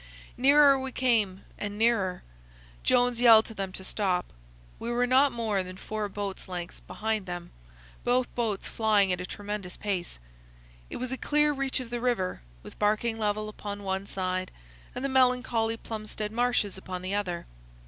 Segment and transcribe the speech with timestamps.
[0.35, 2.23] Nearer we came and nearer.
[2.83, 4.25] Jones yelled to them to stop.
[4.79, 7.51] We were not more than four boat's lengths behind them,
[8.03, 10.17] both boats flying at a tremendous pace.
[10.89, 14.49] It was a clear reach of the river, with Barking Level upon one side
[14.95, 17.45] and the melancholy Plumstead Marshes upon the other.